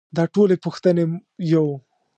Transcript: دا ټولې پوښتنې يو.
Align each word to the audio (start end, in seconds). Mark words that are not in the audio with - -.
دا 0.15 0.23
ټولې 0.33 0.55
پوښتنې 0.65 1.03
يو. 1.51 1.67